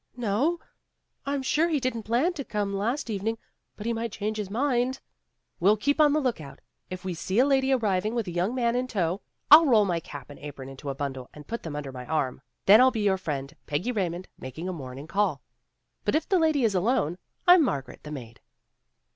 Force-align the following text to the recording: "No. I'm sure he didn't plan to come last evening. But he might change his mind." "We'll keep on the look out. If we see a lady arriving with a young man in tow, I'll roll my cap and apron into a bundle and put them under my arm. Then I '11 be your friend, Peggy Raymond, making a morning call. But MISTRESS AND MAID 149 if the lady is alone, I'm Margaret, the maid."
"No. 0.17 0.59
I'm 1.27 1.43
sure 1.43 1.69
he 1.69 1.79
didn't 1.79 2.01
plan 2.09 2.33
to 2.33 2.43
come 2.43 2.73
last 2.75 3.07
evening. 3.11 3.37
But 3.75 3.85
he 3.85 3.93
might 3.93 4.11
change 4.11 4.37
his 4.37 4.49
mind." 4.49 4.99
"We'll 5.59 5.77
keep 5.77 6.01
on 6.01 6.11
the 6.11 6.19
look 6.19 6.41
out. 6.41 6.59
If 6.89 7.05
we 7.05 7.13
see 7.13 7.37
a 7.37 7.45
lady 7.45 7.71
arriving 7.71 8.15
with 8.15 8.25
a 8.25 8.31
young 8.31 8.55
man 8.55 8.75
in 8.75 8.87
tow, 8.87 9.21
I'll 9.51 9.67
roll 9.67 9.85
my 9.85 9.99
cap 9.99 10.31
and 10.31 10.39
apron 10.39 10.69
into 10.69 10.89
a 10.89 10.95
bundle 10.95 11.29
and 11.35 11.45
put 11.47 11.61
them 11.61 11.75
under 11.75 11.91
my 11.91 12.07
arm. 12.07 12.41
Then 12.65 12.79
I 12.81 12.85
'11 12.85 12.93
be 12.93 13.01
your 13.01 13.19
friend, 13.19 13.55
Peggy 13.67 13.91
Raymond, 13.91 14.27
making 14.39 14.67
a 14.67 14.73
morning 14.73 15.05
call. 15.05 15.43
But 16.03 16.15
MISTRESS 16.15 16.33
AND 16.33 16.41
MAID 16.41 16.55
149 16.55 16.55
if 16.55 16.55
the 16.55 16.57
lady 16.57 16.63
is 16.65 16.73
alone, 16.73 17.17
I'm 17.45 17.63
Margaret, 17.63 18.01
the 18.01 18.09
maid." 18.11 18.39